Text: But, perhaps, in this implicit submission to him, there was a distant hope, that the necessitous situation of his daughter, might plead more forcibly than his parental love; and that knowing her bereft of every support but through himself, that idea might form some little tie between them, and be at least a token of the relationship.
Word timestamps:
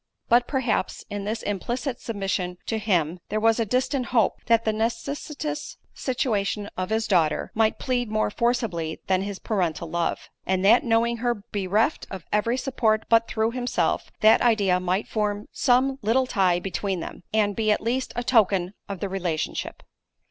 But, 0.29 0.47
perhaps, 0.47 1.05
in 1.11 1.25
this 1.25 1.43
implicit 1.43 2.01
submission 2.01 2.57
to 2.65 2.79
him, 2.79 3.19
there 3.29 3.39
was 3.39 3.59
a 3.59 3.67
distant 3.67 4.07
hope, 4.07 4.41
that 4.47 4.65
the 4.65 4.73
necessitous 4.73 5.77
situation 5.93 6.71
of 6.75 6.89
his 6.89 7.05
daughter, 7.05 7.51
might 7.53 7.77
plead 7.77 8.09
more 8.09 8.31
forcibly 8.31 8.99
than 9.05 9.21
his 9.21 9.37
parental 9.37 9.87
love; 9.91 10.27
and 10.43 10.65
that 10.65 10.83
knowing 10.83 11.17
her 11.17 11.35
bereft 11.51 12.07
of 12.09 12.25
every 12.33 12.57
support 12.57 13.05
but 13.09 13.27
through 13.27 13.51
himself, 13.51 14.11
that 14.21 14.41
idea 14.41 14.79
might 14.79 15.07
form 15.07 15.45
some 15.51 15.99
little 16.01 16.25
tie 16.25 16.57
between 16.59 16.99
them, 16.99 17.21
and 17.31 17.55
be 17.55 17.69
at 17.71 17.79
least 17.79 18.11
a 18.15 18.23
token 18.23 18.73
of 18.89 19.01
the 19.01 19.07
relationship. 19.07 19.83